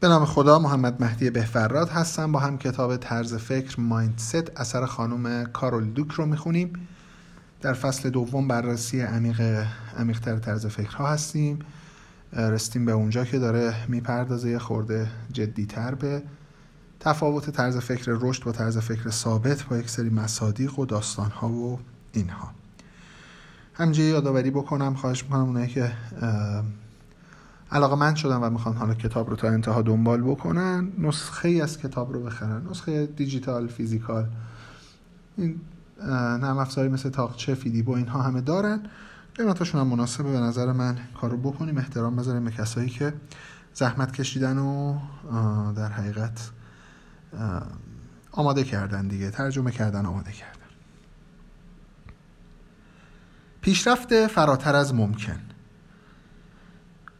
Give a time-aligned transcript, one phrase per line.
[0.00, 2.32] به نام خدا محمد مهدی بهفراد هستم.
[2.32, 6.88] با هم کتاب طرز فکر مایندست اثر خانم کارول دوک رو می‌خونیم.
[7.60, 9.64] در فصل دوم بررسی عمیق
[9.98, 11.58] عمیقتر طرز فکرها هستیم.
[12.32, 16.22] رستیم به اونجا که داره می‌پردازه یه خورده جدیتر به
[17.00, 21.78] تفاوت طرز فکر رشد با طرز فکر ثابت با یک سری مصادیق و داستانها و
[22.12, 22.50] اینها.
[23.74, 24.94] همجه یادآوری بکنم.
[24.94, 25.92] خواهش می‌کنم اونایی که
[27.72, 31.78] علاقه من شدم و می‌خوان حالا کتاب رو تا انتها دنبال بکنن نسخه ای از
[31.78, 32.66] کتاب رو بخرن.
[32.70, 34.26] نسخه دیجیتال فیزیکال.
[35.36, 35.60] این
[36.02, 38.82] نرم افزاری مثل تاقچه فیدیبو اینها همه دارن.
[39.34, 40.98] قیمتاشون هم مناسبه به نظر من.
[41.20, 41.78] کار رو بکنیم.
[41.78, 43.14] احترام بذاریم به کسایی که
[43.74, 44.98] زحمت کشیدن و
[45.76, 46.50] در حقیقت
[48.32, 49.30] آماده کردن دیگه.
[49.30, 50.52] ترجمه کردن آماده کردن.
[53.60, 55.40] پیشرفت فراتر از ممکن.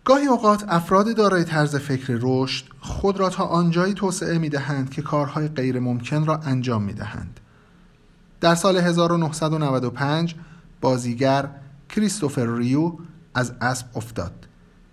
[0.07, 5.03] گاهی اوقات افراد دارای طرز فکر رشد خود را تا آنجایی توسعه می دهند که
[5.03, 7.41] کارهای غیر ممکن را انجام می دهند.
[8.41, 10.35] در سال 1995
[10.81, 11.49] بازیگر
[11.89, 12.93] کریستوفر ریو
[13.35, 14.33] از اسب افتاد.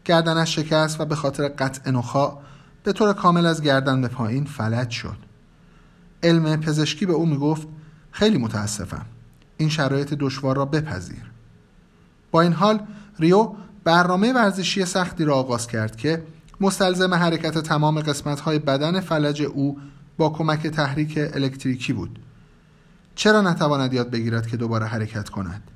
[0.05, 2.37] گردنش شکست و به خاطر قطع نخا
[2.83, 5.17] به طور کامل از گردن به پایین فلج شد.
[6.23, 7.67] علم پزشکی به او می گفت
[8.11, 9.05] خیلی متاسفم.
[9.57, 11.31] این شرایط دشوار را بپذیر.
[12.31, 12.79] با این حال
[13.19, 16.23] ریو برنامه ورزشی سختی را آغاز کرد که
[16.61, 19.77] مستلزم حرکت تمام قسمت‌های بدن فلج او
[20.17, 22.19] با کمک تحریک الکتریکی بود.
[23.15, 25.71] چرا نتواند یاد بگیرد که دوباره حرکت کند؟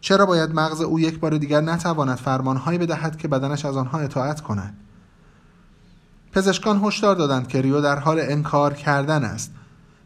[0.00, 4.40] چرا باید مغز او یک بار دیگر نتواند فرمانهایی بدهد که بدنش از آنها اطاعت
[4.40, 4.76] کند؟
[6.32, 9.52] پزشکان هشدار دادند که ریو در حال انکار کردن است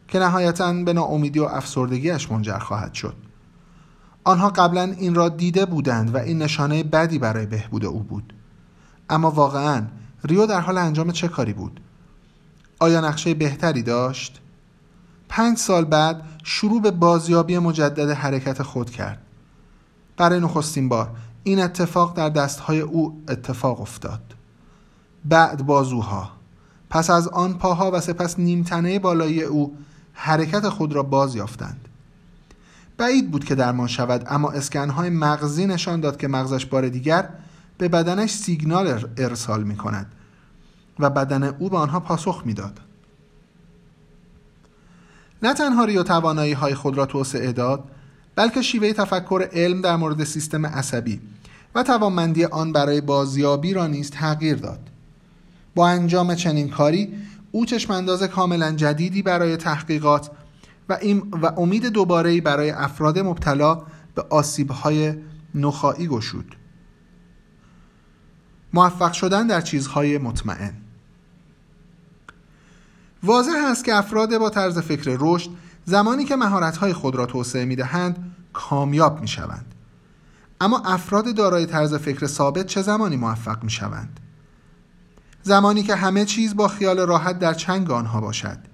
[0.07, 3.15] که نهایتا به ناامیدی و افسردگیش منجر خواهد شد.
[4.23, 8.33] آنها قبلا این را دیده بودند و این نشانه بدی برای بهبود او بود.
[9.09, 9.85] اما واقعا
[10.23, 11.79] ریو در حال انجام چه کاری بود؟
[12.79, 14.41] آیا نقشه بهتری داشت؟
[15.29, 19.21] پنج سال بعد شروع به بازیابی مجدد حرکت خود کرد.
[20.17, 21.09] برای نخستین بار
[21.43, 24.21] این اتفاق در دستهای او اتفاق افتاد.
[25.25, 26.31] بعد بازوها.
[26.89, 29.77] پس از آن پاها و سپس نیمتنه بالایی او
[30.13, 31.87] حرکت خود را باز یافتند.
[32.97, 37.29] بعید بود که درمان شود اما اسکنهای مغزی نشان داد که مغزش بار دیگر
[37.77, 40.11] به بدنش سیگنال ارسال می کند
[40.99, 42.79] و بدن او به آنها پاسخ می‌داد.
[45.43, 47.83] نه تنها ریو توانایی های خود را توسعه داد
[48.35, 51.21] بلکه شیوه تفکر علم در مورد سیستم عصبی
[51.75, 54.79] و توانمندی آن برای بازیابی را نیز تغییر داد
[55.75, 57.13] با انجام چنین کاری
[57.51, 60.31] او چشمانداز کاملا جدیدی برای تحقیقات
[60.91, 63.81] و, این و امید دوباره برای افراد مبتلا
[64.15, 65.15] به آسیبهای
[65.55, 66.55] نخایی گشود.
[68.73, 70.73] موفق شدن در چیزهای مطمئن.
[73.23, 75.49] واضح است که افراد با طرز فکر رشد
[75.85, 79.75] زمانی که مهارت‌های خود را توسعه می‌دهند کامیاب می‌شوند.
[80.61, 84.19] اما افراد دارای طرز فکر ثابت چه زمانی موفق می‌شوند؟
[85.43, 88.70] زمانی که همه چیز با خیال راحت در چنگ آنها باشد.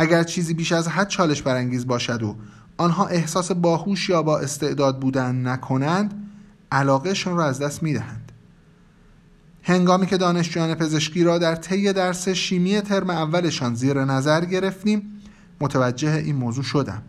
[0.00, 2.36] اگر چیزی بیش از حد چالش برانگیز باشد و
[2.76, 6.14] آنها احساس باهوش یا با استعداد بودن نکنند
[6.72, 8.32] علاقهشان را از دست می‌دهند.
[9.62, 15.02] هنگامی که دانشجویان پزشکی را در طی درس شیمی ترم اولشان زیر نظر گرفتیم
[15.60, 17.02] متوجه این موضوع شدم.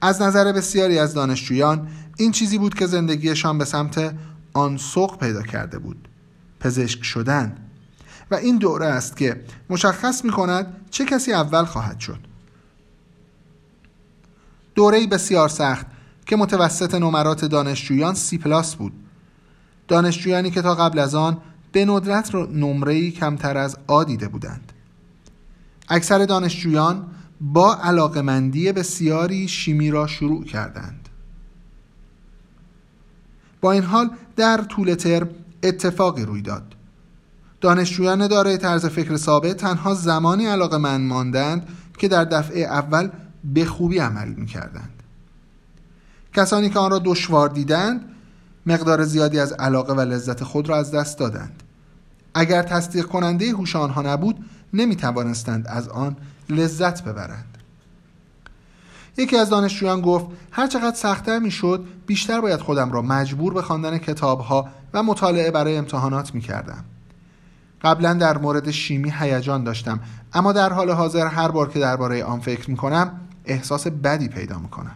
[0.00, 4.14] از نظر بسیاری از دانشجویان این چیزی بود که زندگیشان به سمت
[4.52, 6.08] آن سوق پیدا کرده بود.
[6.60, 7.56] پزشک شدن
[8.30, 12.18] و این دوره است که مشخص می کند چه کسی اول خواهد شد.
[14.74, 15.86] دوره بسیار سخت
[16.26, 18.92] که متوسط نمرات دانشجویان سی پلاس بود.
[19.88, 21.40] دانشجویانی که تا قبل از آن
[21.72, 24.72] به ندرت نمره کمتر از آ دیده بودند.
[25.88, 27.06] اکثر دانشجویان
[27.40, 31.08] با علاقمندی بسیاری شیمی را شروع کردند.
[33.60, 35.28] با این حال در طول ترم
[35.62, 36.74] اتفاقی روی داد.
[37.60, 41.68] دانشجویان دارای طرز فکر ثابت تنها زمانی علاقه من ماندند
[41.98, 43.10] که در دفعه اول
[43.44, 45.02] به خوبی عمل می کردند.
[46.34, 48.04] کسانی که آن را دشوار دیدند
[48.66, 51.62] مقدار زیادی از علاقه و لذت خود را از دست دادند.
[52.34, 56.16] اگر تصدیق کننده هوش آنها نبود نمی توانستند از آن
[56.48, 57.58] لذت ببرند.
[59.16, 63.62] یکی از دانشجویان گفت هر چقدر سختتر می شد بیشتر باید خودم را مجبور به
[63.62, 66.84] خواندن کتاب و مطالعه برای امتحانات می کردم
[67.82, 70.00] قبلا در مورد شیمی هیجان داشتم.
[70.32, 74.58] اما در حال حاضر هر بار که درباره آن فکر می کنم احساس بدی پیدا
[74.58, 74.94] می کنم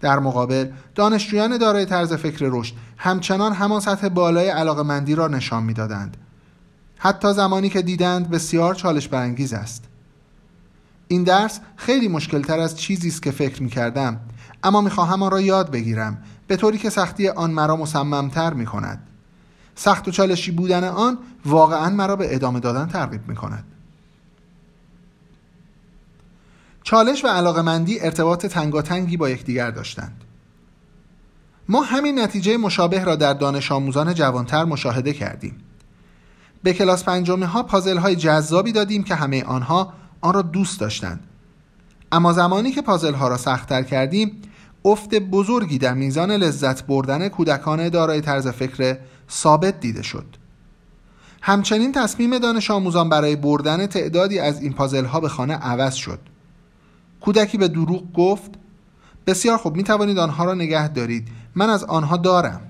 [0.00, 6.16] در مقابل دانشجویان دارای طرز فکر رشد همچنان همان سطح بالای علاقمندی را نشان می‌دادند.
[6.98, 9.84] حتی زمانی که دیدند بسیار چالش برانگیز است.
[11.08, 14.20] این درس خیلی مشکلتر از چیزی است که فکر می کردم
[14.62, 19.07] اما می‌خواهم آن را یاد بگیرم به طوری که سختی آن مرا مصممتر می کند
[19.78, 23.64] سخت و چالشی بودن آن واقعا مرا به ادامه دادن ترغیب می کند
[26.82, 30.24] چالش و علاقمندی ارتباط تنگاتنگی با یکدیگر داشتند.
[31.68, 35.56] ما همین نتیجه مشابه را در دانش آموزان جوانتر مشاهده کردیم.
[36.62, 41.20] به کلاس پنجمه ها پازل های جذابی دادیم که همه آنها آن را دوست داشتند.
[42.12, 44.42] اما زمانی که پازل ها را سختتر کردیم
[44.84, 48.98] افت بزرگی در میزان لذت بردن کودکان دارای طرز فکر
[49.30, 50.26] ثابت دیده شد.
[51.42, 56.18] همچنین تصمیم دانش آموزان برای بردن تعدادی از این پازل ها به خانه عوض شد.
[57.20, 58.50] کودکی به دروغ گفت
[59.26, 61.28] بسیار خوب می توانید آنها را نگه دارید.
[61.54, 62.60] من از آنها دارم.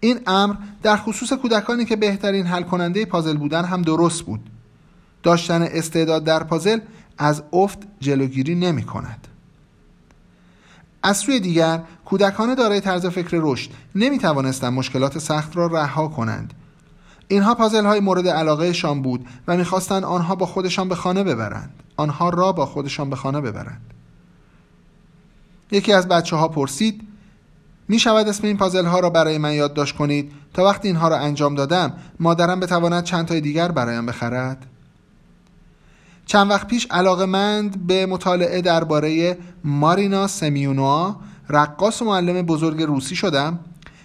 [0.00, 4.50] این امر در خصوص کودکانی که بهترین حل کننده پازل بودن هم درست بود.
[5.22, 6.78] داشتن استعداد در پازل
[7.18, 9.28] از افت جلوگیری نمی کند
[11.04, 16.54] از سوی دیگر کودکان دارای طرز فکر رشد نمی توانستند مشکلات سخت را رها کنند.
[17.28, 21.70] اینها پازل های مورد علاقه شان بود و می‌خواستند آنها با خودشان به خانه ببرند.
[21.96, 23.80] آنها را با خودشان به خانه ببرند.
[25.70, 27.00] یکی از بچه ها پرسید
[27.88, 31.16] می شود اسم این پازل ها را برای من یادداشت کنید؟ تا وقتی اینها را
[31.16, 34.66] انجام دادم مادرم بتواند چند تای دیگر برایم بخرد؟
[36.26, 41.16] چند وقت پیش علاقمند به مطالعه درباره مارینا سمیونوا
[41.48, 43.58] رقاص و معلم بزرگ روسی شدم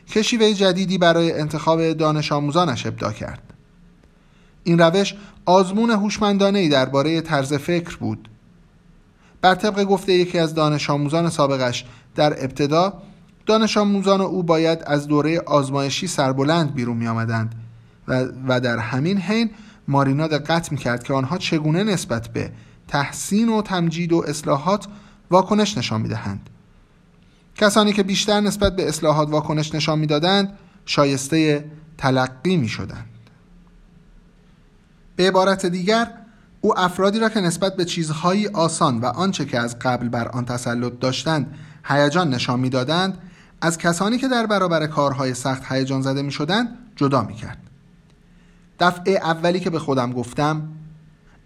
[0.06, 3.42] که شیوه جدیدی برای انتخاب دانش آموزانش ابدا کرد.
[4.63, 8.30] این روش آزمون هوشمندانه درباره طرز فکر بود.
[9.42, 12.94] بر طبق گفته یکی از دانش آموزان سابقش در ابتدا
[13.45, 17.56] دانش آموزان او باید از دوره آزمایشی سربلند بیرون می آمدند
[18.07, 19.50] و, و در همین حین
[19.89, 22.51] مارینا دقت می کرد که آنها چگونه نسبت به
[22.88, 24.88] تحسین و تمجید و اصلاحات
[25.31, 26.50] واکنش نشان می دهند.
[27.56, 33.06] کسانی که بیشتر نسبت به اصلاحات واکنش نشان می‌دادند شایسته تلقی می شدند.
[35.15, 36.12] به عبارت دیگر
[36.62, 40.45] او افرادی را که نسبت به چیزهایی آسان و آنچه که از قبل بر آن
[40.45, 43.18] تسلط داشتند هیجان نشان می‌دادند
[43.62, 47.69] از کسانی که در برابر کارهای سخت هیجان زده می شدند جدا می کرد.
[48.80, 50.70] دفعه اولی که به خودم گفتم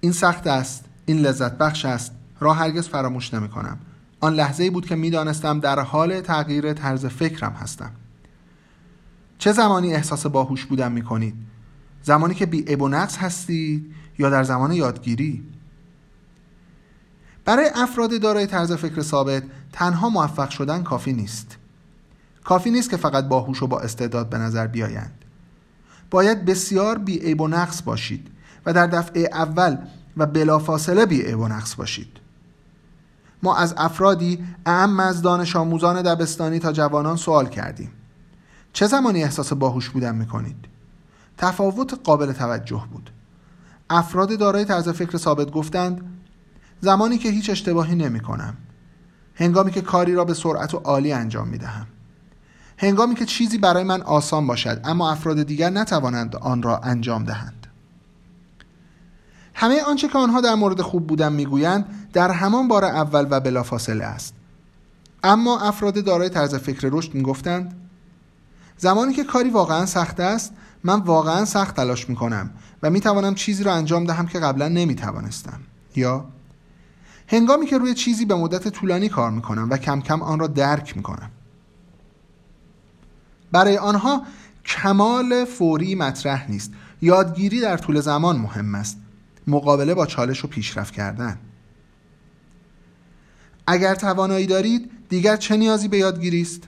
[0.01, 3.79] این سخت است این لذت بخش است را هرگز فراموش نمی کنم
[4.19, 7.91] آن لحظه بود که می‌دانستم در حال تغییر طرز فکرم هستم
[9.37, 11.35] چه زمانی احساس باهوش بودن می کنید؟
[12.03, 15.43] زمانی که بی و نقص هستید یا در زمان یادگیری؟
[17.45, 21.57] برای افراد دارای طرز فکر ثابت تنها موفق شدن کافی نیست
[22.43, 25.22] کافی نیست که فقط باهوش و با استعداد به نظر بیایند
[26.13, 28.27] باید بسیار بی و نقص باشید
[28.65, 29.77] و در دفعه اول
[30.17, 32.17] و بلافاصله بی و نقص باشید.
[33.43, 37.91] ما از افرادی اعم از دانش آموزان دبستانی تا جوانان سوال کردیم.
[38.73, 40.65] چه زمانی احساس باهوش بودن می‌کنید؟
[41.37, 43.09] تفاوت قابل توجه بود.
[43.89, 46.01] افراد دارای طرز فکر ثابت گفتند
[46.81, 48.57] زمانی که هیچ اشتباهی نمی کنم
[49.35, 51.87] هنگامی که کاری را به سرعت و عالی انجام می دهم
[52.83, 57.67] هنگامی که چیزی برای من آسان باشد اما افراد دیگر نتوانند آن را انجام دهند.
[59.53, 64.05] همه آنچه که آنها در مورد خوب بودن می‌گویند در همان بار اول و بلافاصله
[64.05, 64.35] است.
[65.23, 67.89] اما افراد دارای طرز فکر رشد می‌گفتند
[68.77, 70.53] زمانی که کاری واقعا سخت است
[70.83, 72.49] من واقعا سخت تلاش می‌کنم
[72.83, 75.59] و می‌توانم چیزی را انجام دهم که قبلا نمی‌توانستم.
[75.95, 76.25] یا
[77.27, 80.97] هنگامی که روی چیزی به مدت طولانی کار می‌کنم و کم کم آن را درک
[80.97, 81.29] می‌کنم.
[83.53, 84.23] برای آنها
[84.65, 86.71] کمال فوری مطرح نیست.
[87.01, 88.97] یادگیری در طول زمان مهم است.
[89.47, 91.37] مقابله با چالش و پیشرفت کردن.
[93.67, 96.61] اگر توانایی دارید دیگر چه نیازی به یادگیری است؟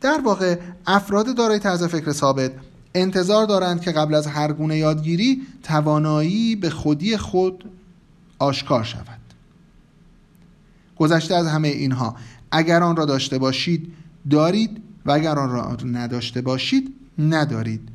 [0.00, 2.52] در واقع افراد دارای طرز فکر ثابت
[2.94, 7.64] انتظار دارند که قبل از هر گونه یادگیری توانایی به خودی خود
[8.38, 9.20] آشکار شود.
[10.96, 12.16] گذشته از همه اینها
[12.50, 13.92] اگر آن را داشته باشید
[14.30, 17.88] دارید و اگر آن را نداشته باشید ندارید.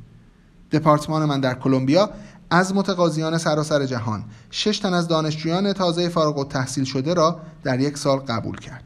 [0.72, 2.10] دپارتمان من در کلمبیا
[2.50, 7.98] از متقاضیان سراسر جهان شش تن از دانشجویان تازه فارغ التحصیل شده را در یک
[7.98, 8.84] سال قبول کرد.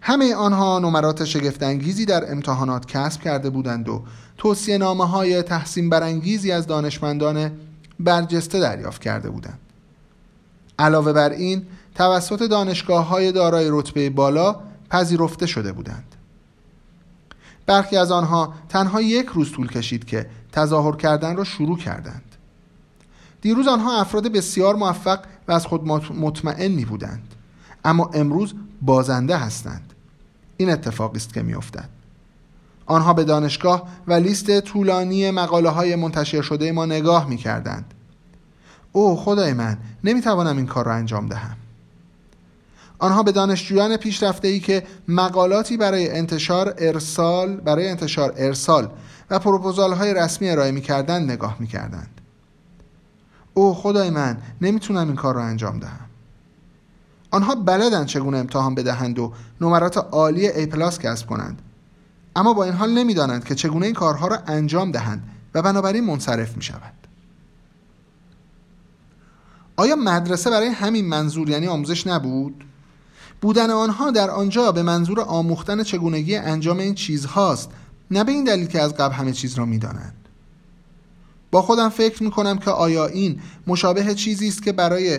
[0.00, 4.02] همه آنها نمرات شگفتانگیزی در امتحانات کسب کرده بودند و
[4.38, 7.50] توصیه نامه های تحسین برانگیزی از دانشمندان
[8.00, 9.58] برجسته دریافت کرده بودند.
[10.78, 16.13] علاوه بر این توسط دانشگاه های دارای رتبه بالا پذیرفته شده بودند.
[17.66, 22.22] برخی از آنها تنها یک روز طول کشید که تظاهر کردن را شروع کردند
[23.40, 27.34] دیروز آنها افراد بسیار موفق و از خود مطمئنی بودند
[27.84, 29.92] اما امروز بازنده هستند
[30.56, 31.88] این اتفاقی است که میافتد
[32.86, 37.94] آنها به دانشگاه و لیست طولانی مقاله های منتشر شده ما نگاه می کردند.
[38.92, 41.56] او خدای من نمی توانم این کار را انجام دهم.
[42.98, 48.90] آنها به دانشجویان پیشرفته ای که مقالاتی برای انتشار ارسال برای انتشار ارسال
[49.30, 52.20] و پروپوزال های رسمی ارائه می کردند نگاه می کردند.
[53.54, 56.00] او خدای من نمی‌تونم این کار را انجام دهم.
[57.30, 61.62] آنها بلدن چگونه امتحان بدهند و نمرات عالی A پلاس کسب کنند
[62.36, 65.22] اما با این حال نمی‌دانند که چگونه این کارها را انجام دهند
[65.54, 66.92] و بنابراین منصرف می شود.
[69.76, 72.64] آیا مدرسه برای همین منظور یعنی آموزش نبود؟
[73.44, 77.70] بودن آنها در آنجا به منظور آموختن چگونگی انجام این چیزهاست
[78.10, 80.28] نه به این دلیل که از قبل همه چیز را می‌دانند
[81.50, 85.18] با خودم فکر می کنم که آیا این مشابه چیزی است که برای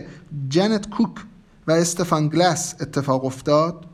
[0.50, 1.16] جنت کوک
[1.68, 3.86] و استفان گلس اتفاق افتاد؟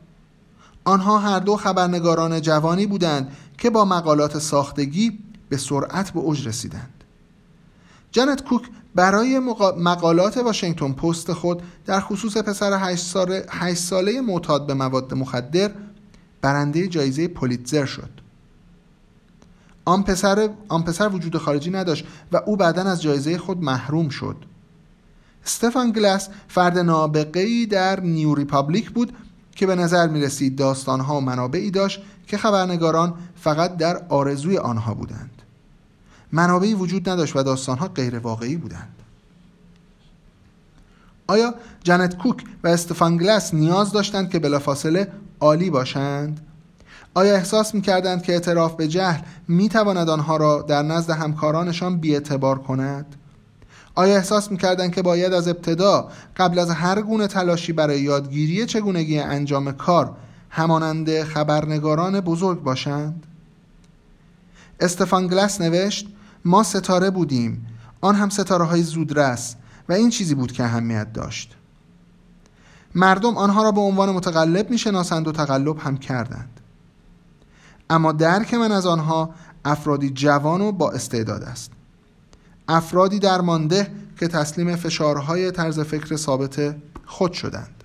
[0.84, 7.04] آنها هر دو خبرنگاران جوانی بودند که با مقالات ساختگی به سرعت به اوج رسیدند.
[8.10, 8.62] جنت کوک
[8.94, 9.38] برای
[9.78, 15.70] مقالات واشنگتن پست خود در خصوص پسر 8 ساله, 8 ساله معتاد به مواد مخدر
[16.42, 18.10] برنده جایزه پولیتزر شد.
[19.84, 24.36] آن پسر, آن پسر وجود خارجی نداشت و او بعدا از جایزه خود محروم شد.
[25.46, 29.12] استفان گلاس فرد نابغه‌ای در New Republic بود
[29.56, 34.94] که به نظر می رسید داستانها و منابعی داشت که خبرنگاران فقط در آرزوی آنها
[34.94, 35.31] بودند
[36.32, 39.02] منابعی وجود نداشت و داستانها غیر واقعی بودند
[41.26, 45.08] آیا جنت کوک و استفان گلس نیاز داشتند که بلافاصله
[45.40, 46.40] عالی باشند؟
[47.14, 51.96] آیا احساس می کردند که اعتراف به جهل می تواند آنها را در نزد همکارانشان
[51.96, 53.16] بیاعتبار کند؟
[53.94, 59.18] آیا احساس می‌کردند که باید از ابتدا قبل از هر گونه تلاشی برای یادگیری چگونگی
[59.18, 60.16] انجام کار
[60.50, 63.26] همانند خبرنگاران بزرگ باشند؟
[64.80, 66.06] استفان گلس نوشت
[66.44, 67.66] ما ستاره بودیم.
[68.00, 69.56] آن هم ستاره های زودرس
[69.88, 71.56] و این چیزی بود که اهمیت داشت.
[72.94, 76.60] مردم آنها را به عنوان متقلب می‌شناسند و تقلب هم کردند.
[77.90, 79.34] اما درک من از آنها
[79.64, 81.72] افرادی جوان و با استعداد است.
[82.68, 87.84] افرادی درمانده که تسلیم فشارهای طرز فکر ثابت خود شدند.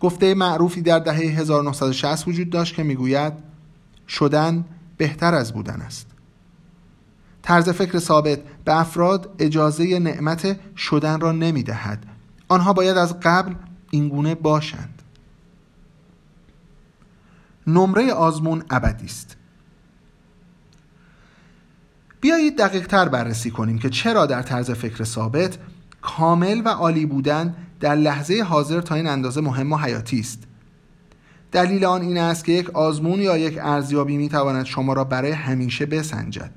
[0.00, 3.32] گفته معروفی در دهه 1960 وجود داشت که می‌گوید
[4.08, 4.64] شدن
[4.96, 6.06] بهتر از بودن است.
[7.42, 12.06] طرز فکر ثابت به افراد اجازه نعمت شدن را نمی دهد.
[12.48, 13.54] آنها باید از قبل
[13.90, 15.02] اینگونه باشند.
[17.66, 19.36] نمره آزمون ابدی است.
[22.20, 25.58] بیایید دقیق تر بررسی کنیم که چرا در طرز فکر ثابت
[26.02, 30.42] کامل و عالی بودن در لحظه حاضر تا این اندازه مهم و حیاتی است.
[31.54, 35.32] دلیل آن این است که یک آزمون یا یک ارزیابی می تواند شما را برای
[35.32, 36.50] همیشه بسنجد.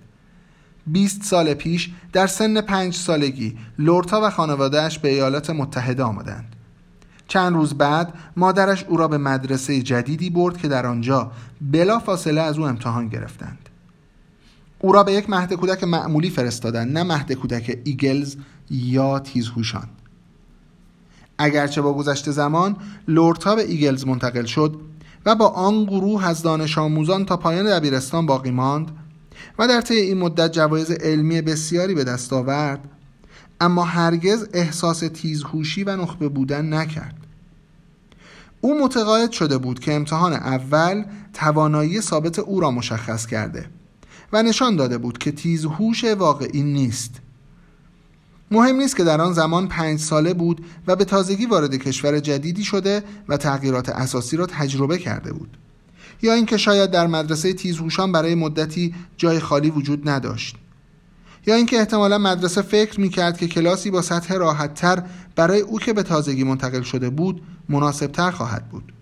[0.88, 6.56] 20 سال پیش در سن پنج سالگی لورتا و خانوادهش به ایالات متحده آمدند.
[7.27, 12.42] چند روز بعد مادرش او را به مدرسه جدیدی برد که در آنجا بلا فاصله
[12.42, 13.70] از او امتحان گرفتند.
[14.80, 18.36] او را به یک مهد کودک معمولی فرستادن نه مهد کودک Eagles
[18.70, 19.88] یا تیزهوشان.
[21.38, 22.77] اگرچه با گذشت زمان
[23.08, 24.82] لورتا به Eagles منتقل شد
[25.25, 28.91] و با آن گروه از دانش آموزان تا پایان دبیرستان باقی ماند
[29.60, 32.89] و در طی این مدت جوایز علمی بسیاری به دست آورد.
[33.62, 37.15] اما هرگز احساس تیزهوشی و نخبه بودن نکرد.
[38.62, 43.70] او متقاعد شده بود که امتحان اول توانایی ثابت او را مشخص کرده
[44.34, 47.22] و نشان داده بود که تیزهوش واقعی نیست.
[48.51, 52.63] مهم نیست که در آن زمان پنج ساله بود و به تازگی وارد کشور جدیدی
[52.63, 55.58] شده و تغییرات اساسی را تجربه کرده بود.
[56.22, 60.56] یا اینکه شاید در مدرسه تیزهوشان برای مدتی جای خالی وجود نداشت.
[61.48, 65.04] یا اینکه احتمالا مدرسه فکر می کرد که کلاسی با سطح راحتتر
[65.36, 68.94] برای او که به تازگی منتقل شده بود مناسبتر خواهد بود.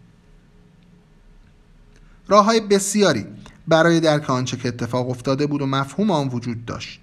[2.27, 3.25] راه های بسیاری
[3.67, 7.01] برای درک آنچه که اتفاق افتاده بود و مفهوم آن وجود داشت.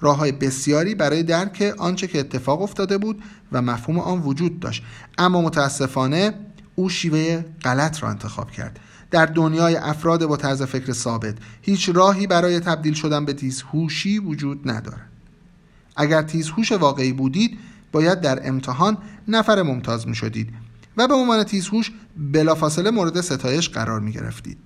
[0.00, 3.22] راه های بسیاری برای درک آنچه که اتفاق افتاده بود
[3.52, 4.82] و مفهوم آن وجود داشت.
[5.18, 6.34] اما متاسفانه
[6.74, 8.80] او شیوه غلط را انتخاب کرد.
[9.10, 14.70] در دنیای افراد با طرز فکر ثابت هیچ راهی برای تبدیل شدن به تیزهوشی وجود
[14.70, 15.10] ندارد.
[15.96, 17.58] اگر تیزهوش واقعی بودید
[17.92, 18.98] باید در امتحان
[19.28, 20.48] نفر ممتاز می شدید
[20.96, 24.58] و به عنوان تیزهوش بلافاصله مورد ستایش قرار می گرفتید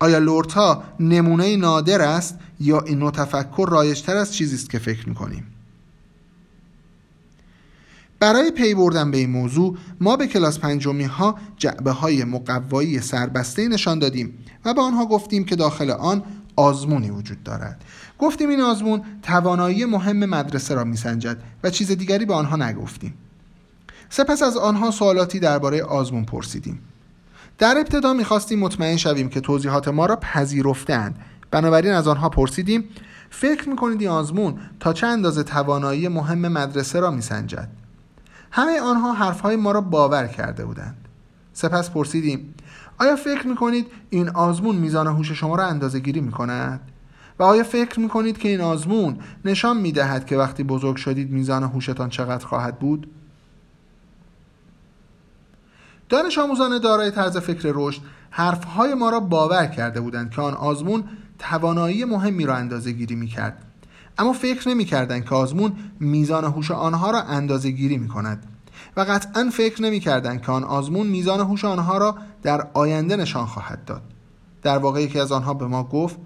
[0.00, 5.08] آیا لورتا نمونه نادر است یا این نوع تفکر رایجتر از چیزی است که فکر
[5.08, 5.46] می‌کنیم؟
[8.20, 13.68] برای پی بردن به این موضوع ما به کلاس پنجمی ها جعبه های مقوایی سربسته
[13.68, 16.22] نشان دادیم و به آنها گفتیم که داخل آن
[16.56, 17.84] آزمونی وجود دارد.
[18.18, 23.14] گفتیم این آزمون توانایی مهم مدرسه را میسنجد و چیز دیگری به آنها نگفتیم.
[24.08, 26.78] سپس از آنها سوالاتی درباره آزمون پرسیدیم.
[27.58, 31.18] در ابتدا می‌خواستیم مطمئن شویم که توضیحات ما را پذیرفتند
[31.50, 32.84] بنابراین از آنها پرسیدیم
[33.30, 37.68] فکر می‌کنید این آزمون تا چه اندازه توانایی مهم مدرسه را میسنجد
[38.50, 40.96] همه آنها حرفهای ما را باور کرده بودند
[41.52, 42.54] سپس پرسیدیم
[42.98, 46.80] آیا فکر می‌کنید این آزمون میزان هوش شما را اندازه گیری می‌کند؟
[47.38, 52.08] و آیا فکر می‌کنید که این آزمون نشان می‌دهد که وقتی بزرگ شدید میزان هوشتان
[52.08, 53.10] چقدر خواهد بود؟
[56.08, 61.04] دانش آموزان دارای طرز فکر رشد حرفهای ما را باور کرده بودند که آن آزمون
[61.38, 63.62] توانایی مهمی را اندازه گیری می کرد
[64.18, 68.46] اما فکر نمی کردن که آزمون میزان هوش آنها را اندازه گیری می کند
[68.96, 73.46] و قطعا فکر نمی کردن که آن آزمون میزان هوش آنها را در آینده نشان
[73.46, 74.02] خواهد داد.
[74.62, 76.16] در واقع یکی از آنها به ما گفت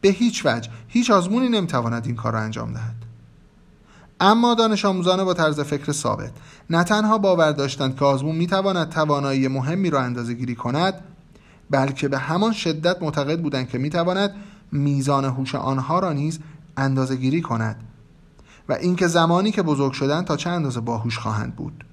[0.00, 3.03] به هیچ وجه هیچ آزمونی نمی‌تواند این کار را انجام دهد.
[4.20, 6.32] اما دانش آموزان با طرز فکر ثابت.
[6.70, 10.94] نه تنها باور داشتند که آزمون می‌تواند توانایی مهمی را اندازه گیری کند
[11.70, 14.34] بلکه به همان شدت معتقد بودند که می‌تواند
[14.72, 16.38] میزان هوش آنها را نیز
[16.76, 17.76] اندازه گیری کند
[18.68, 21.84] و اینکه زمانی که بزرگ شدند تا چه اندازه باهوش خواهند بود.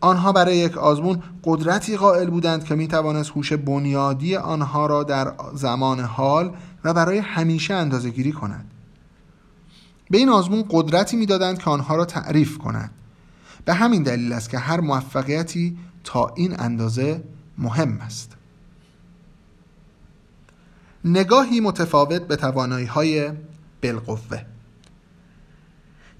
[0.00, 5.32] آنها برای یک آزمون قدرتی قائل بودند که می توانست هوش بنیادی آنها را در
[5.54, 6.52] زمان حال
[6.84, 8.70] و برای همیشه اندازه گیری کند.
[10.10, 12.90] به این آزمون قدرتی می‌دادند که آنها را تعریف کند
[13.64, 17.22] به همین دلیل است که هر موفقیتی تا این اندازه
[17.58, 18.32] مهم است.
[21.04, 23.30] نگاهی متفاوت به توانایی های
[23.82, 24.42] بالقوه.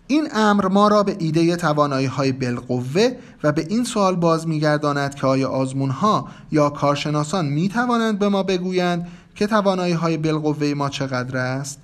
[0.06, 5.14] این امر ما را به ایده توانایی های بالقوه و به این سوال باز میگرداند
[5.14, 10.74] که آیا آزمون ها یا کارشناسان می توانند به ما بگویند که توانایی های بالقوه
[10.74, 11.80] ما چقدر است؟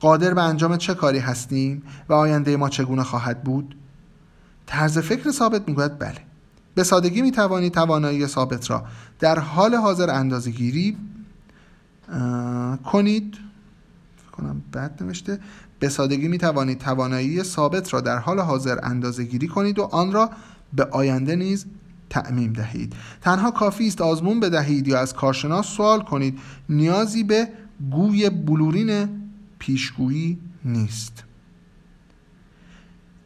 [0.00, 3.74] قادر به انجام چه کاری هستیم و آینده ما چگونه خواهد بود؟
[4.66, 6.18] طرز فکر ثابت می‌گوید بله.
[6.74, 8.84] به سادگی می توانید توانایی ثابت را
[9.18, 10.96] در حال حاضر اندازه گیری
[12.84, 13.36] کنید.
[14.32, 15.38] کنم بد نوشته.
[15.78, 20.12] به سادگی می توانید توانایی ثابت را در حال حاضر اندازه گیری کنید و آن
[20.12, 20.30] را
[20.72, 21.66] به آینده نیز
[22.10, 22.92] تعمیم دهید.
[23.20, 26.38] تنها کافی است آزمون بدهید یا از کارشناس سوال کنید.
[26.68, 27.48] نیازی به
[27.90, 29.08] گوی بلورین
[29.58, 31.24] پیشگویی نیست.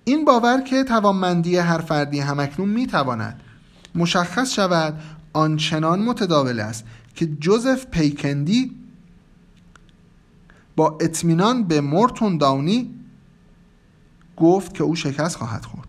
[0.04, 3.40] این باور که توانمندی هر فردی همکنون می تواند
[3.94, 5.00] مشخص شود
[5.32, 8.76] آنچنان متداول است که جوزف پیکندی
[10.76, 12.94] با اطمینان به مورتون داونی
[14.36, 15.88] گفت که او شکست خواهد خورد.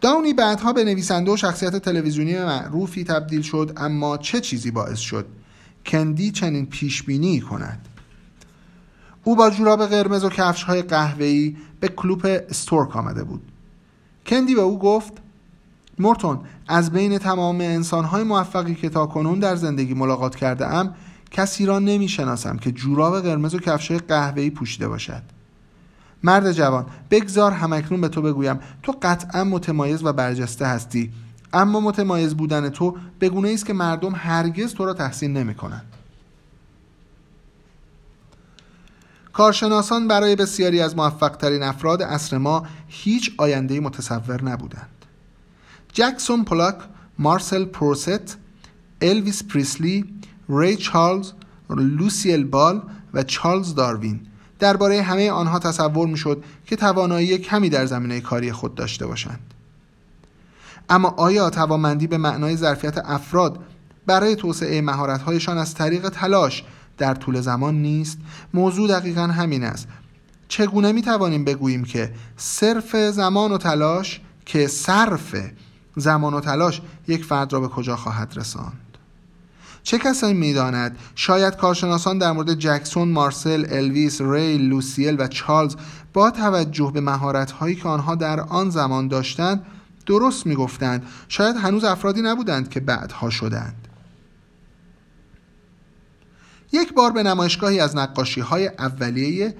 [0.00, 5.26] داونی بعدها به نویسنده و شخصیت تلویزیونی معروفی تبدیل شد اما چه چیزی باعث شد؟
[5.86, 7.88] کندی چنین پیش بینی کند.
[9.24, 13.42] او با جوراب قرمز و کفش های قهوه‌ای به کلوپ استورک آمده بود.
[14.26, 15.12] کندی به او گفت
[15.98, 20.94] مورتون از بین تمام انسانهای موفقی که تا کنون در زندگی ملاقات کرده ام
[21.30, 25.22] کسی را نمی شناسم که جوراب قرمز و کفش قهوه‌ای پوشیده باشد.
[26.22, 28.60] مرد جوان بگذار همکنون به تو بگویم.
[28.82, 31.12] تو قطعا متمایز و برجسته هستی.
[31.54, 35.84] اما متمایز بودن تو به گونه است که مردم هرگز تو را تحسین نمی کنند
[39.32, 44.90] کارشناسان برای بسیاری از موفقترین افراد عصر ما هیچ آینده متصور نبودند.
[45.92, 46.76] جکسون پولاک،
[47.18, 48.36] مارسل پروست،
[49.02, 50.04] الویس پریسلی،
[50.48, 51.32] ری چارلز،
[51.70, 52.82] لوسیل بال
[53.14, 54.20] و چارلز داروین
[54.58, 59.53] درباره همه آنها تصور می‌شد که توانایی کمی در زمینه کاری خود داشته باشند.
[60.88, 63.58] اما آیا توانمندی به معنای ظرفیت افراد
[64.06, 66.64] برای توسعه مهارت‌هایشان از طریق تلاش
[66.98, 68.18] در طول زمان نیست؟
[68.54, 69.88] موضوع دقیقا همین است.
[70.48, 75.36] چگونه می توانیم بگوییم که صرف زمان و تلاش که صرف
[75.96, 78.80] زمان و تلاش یک فرد را به کجا خواهد رساند؟
[79.82, 85.76] چه کسانی می‌داند؟ شاید کارشناسان در مورد جکسون، مارسل، الویس، ری، لوسیل و چارلز
[86.12, 89.66] با توجه به مهارت‌هایی که آنها در آن زمان داشتند
[90.06, 91.06] درست می‌گفتند.
[91.28, 93.88] شاید هنوز افرادی نبودند که بعدها شدند.
[96.72, 99.54] یک بار به نمایشگاهی از نقاشی های اولیه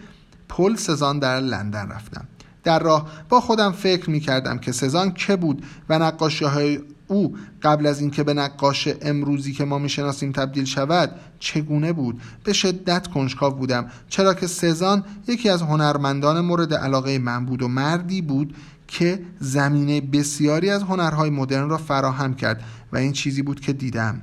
[0.48, 2.28] پل سزان در لندن رفتم.
[2.64, 7.36] در راه با خودم فکر می کردم که سزان که بود و نقاشی های او
[7.62, 13.06] قبل از اینکه به نقاش امروزی که ما می‌شناسیم تبدیل شود چگونه بود؟ به شدت
[13.06, 13.90] کنجکاو بودم.
[14.08, 18.56] چرا که سزان یکی از هنرمندان مورد علاقه من بود و مردی بود
[18.94, 24.20] که زمینه بسیاری از هنرهای مدرن را فراهم کرد و این چیزی بود که دیدم.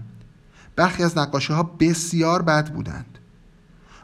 [0.76, 3.18] برخی از نقاشی ها بسیار بد بودند.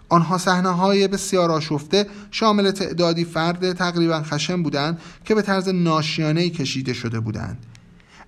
[0.09, 6.49] آنها صحنه های بسیار آشفته شامل تعدادی فرد تقریبا خشم بودند که به طرز ناشیانه
[6.49, 7.65] کشیده شده بودند.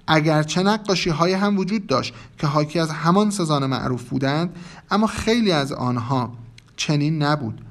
[0.07, 4.55] اگرچه نقاشی های هم وجود داشت که حاکی از همان سزان معروف بودند
[4.91, 6.33] اما خیلی از آنها
[6.75, 7.61] چنین نبود.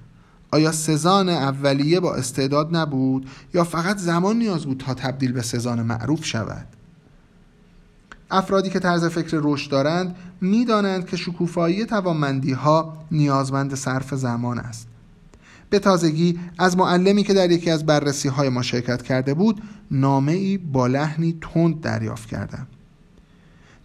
[0.51, 5.83] آیا سزان اولیه با استعداد نبود یا فقط زمان نیاز بود تا تبدیل به سزان
[5.83, 6.67] معروف شود؟
[8.31, 14.89] افرادی که طرز فکر رشد دارند می‌دانند که شکوفایی توانمندی ها نیازمند صرف زمان است.
[15.71, 20.33] به تازگی از معلمی که در یکی از بررسی های ما شرکت کرده بود نامه
[20.33, 22.67] ای با لحنی تند دریافت کردم.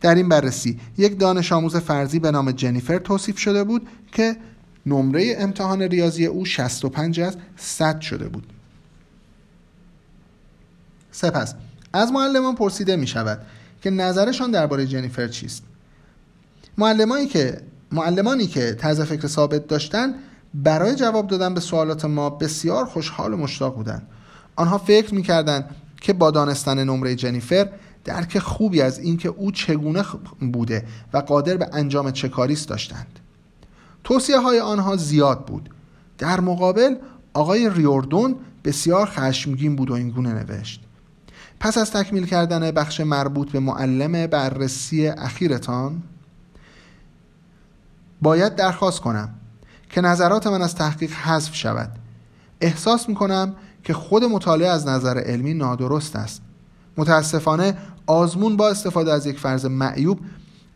[0.02, 4.38] در این بررسی یک دانش آموز فرضی به نام جنیفر توصیف شده بود که
[4.86, 8.54] نمره امتحان ریاضی او 65 از 100 شده بود.
[11.12, 11.54] سپس
[11.94, 13.46] از معلمان پرسیده می شود
[13.82, 15.64] که نظرشان درباره جنیفر چیست؟
[16.78, 20.16] معلمانی که معلمانی که طرز فکر ثابت داشتند
[20.54, 24.08] برای جواب دادن به سوالات ما بسیار خوشحال و مشتاق بودند.
[24.56, 27.70] آنها فکر می‌کردند که با دانستن نمره جنیفر
[28.04, 30.04] درک خوبی از اینکه او چگونه
[30.54, 33.20] بوده و قادر به انجام چه کاریست داشتند.
[34.04, 35.70] توصیه های آنها زیاد بود.
[36.18, 36.96] در مقابل
[37.34, 40.82] آقای ریوردون بسیار خشمگین بود و اینگونه نوشت.
[41.60, 46.04] پس از تکمیل کردن بخش مربوط به معلم بررسی اخیرتان
[48.22, 49.30] باید درخواست کنم
[49.90, 51.92] که نظرات من از تحقیق حذف شود.
[52.62, 56.42] احساس می کنم که خود مطالعه از نظر علمی نادرست است.
[56.98, 60.20] متاسفانه آزمون با استفاده از یک فرض معیوب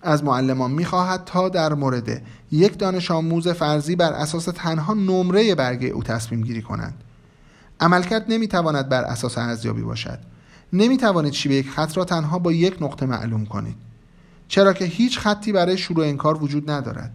[0.02, 5.88] از معلمان می‌خواهد تا در مورد یک دانش آموز فرضی بر اساس تنها نمره برگه
[5.88, 7.04] او تصمیم گیری کنند.
[7.80, 10.20] عملکرد نمی‌تواند بر اساس ارزیابی باشد.
[10.74, 13.76] نمی‌توانید شیوه یک خط را تنها با یک نقطه معلوم کنید.
[14.48, 17.12] چرا که هیچ خطی برای شروع این کار وجود ندارد.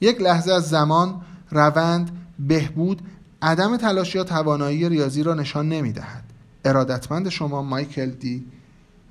[0.00, 3.02] یک لحظه از زمان روند بهبود
[3.42, 6.24] عدم تلاش یا توانایی ریاضی را نشان نمی دهد
[6.64, 8.46] ارادتمند شما مایکل دی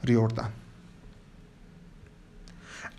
[0.03, 0.49] ریوردان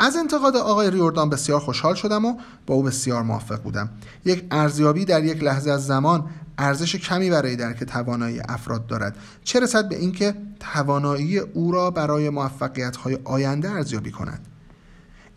[0.03, 2.37] از انتقاد آقای ریوردان بسیار خوشحال شدم و
[2.67, 3.91] با او بسیار موافق بودم.
[4.25, 6.25] یک ارزیابی در یک لحظه از زمان
[6.59, 9.17] ارزش کمی برای درک توانایی افراد دارد.
[9.45, 14.47] چه رسد به اینکه توانایی او را برای موفقیت های آینده ارزیابی کند؟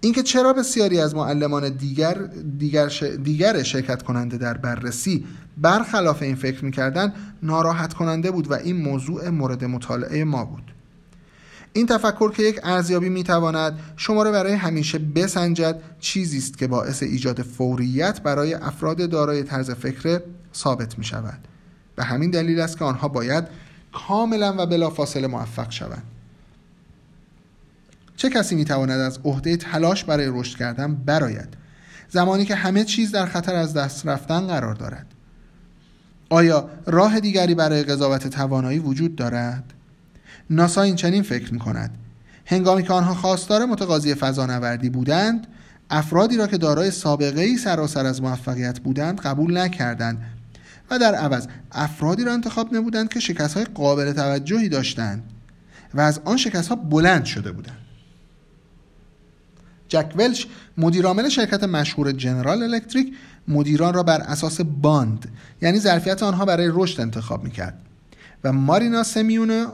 [0.01, 2.13] اینکه چرا بسیاری از معلمان دیگر
[2.57, 2.87] دیگر,
[3.23, 5.25] دیگر شرکت کننده در بررسی
[5.57, 10.72] برخلاف این فکر می‌کردن ناراحت کننده بود و این موضوع مورد مطالعه ما بود.
[11.73, 17.03] این تفکر که یک ارزیابی می‌تواند شما را برای همیشه بسنجد چیزی است که باعث
[17.03, 20.21] ایجاد فوریت برای افراد دارای طرز فکر
[20.55, 21.47] ثابت می شود
[21.95, 23.43] به همین دلیل است که آنها باید
[23.93, 26.03] کاملا و بلافاصله موفق شوند.
[28.15, 31.57] چه کسی می تواند از عهده تلاش برای رشد کردن براید؟
[32.09, 35.05] زمانی که همه چیز در خطر از دست رفتن قرار دارد.
[36.29, 39.72] آیا راه دیگری برای قضاوت توانایی وجود دارد؟
[40.53, 41.97] ناسا این چنین فکر می کند
[42.45, 45.47] هنگامی که آنها خواستار متقاضی فضانوردی بودند
[45.89, 50.21] افرادی را که دارای سابقه ای سراسر از موفقیت بودند قبول نکردند
[50.91, 55.23] و در عوض افرادی را انتخاب نمودند که شکست های قابل توجهی داشتند
[55.93, 57.77] و از آن شکست ها بلند شده بودند.
[59.87, 63.13] جک ولش مدیرعامل شرکت مشهور جنرال الکتریک
[63.47, 67.79] مدیران را بر اساس باند یعنی ظرفیت آنها برای رشد انتخاب می‌کرد
[68.43, 69.65] و مارینا سمیونو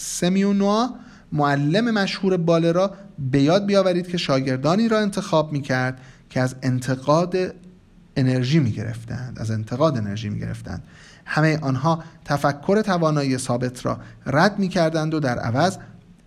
[0.00, 0.88] سمیونوا
[1.32, 7.36] معلم مشهور باله را به یاد بیاورید که شاگردانی را انتخاب می‌کرد که از انتقاد
[8.16, 10.82] انرژی می گرفتند از انتقاد انرژی می گرفتند
[11.24, 15.76] همه آنها تفکر توانایی ثابت را رد می کردند و در عوض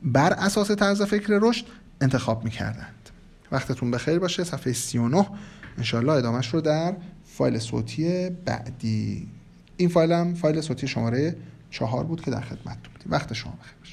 [0.03, 1.65] بر اساس طرز فکر رشد
[2.01, 3.09] انتخاب می کردند
[3.51, 4.43] وقتتون بخیر باشه.
[4.43, 5.27] صفحه 39
[5.77, 9.27] انشاءالله ادامهش رو در فایل صوتی بعدی.
[9.77, 11.35] این فایل هم فایل صوتی شماره
[11.73, 13.11] چهار بود که در خدمت بودیم.
[13.11, 13.92] وقت شما بخیر.